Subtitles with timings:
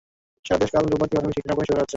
[0.45, 1.89] সারা দেশে কাল রোববার থেকে প্রাথমিক শিক্ষা সমাপনী পরীক্ষা শুরু হচ্ছে।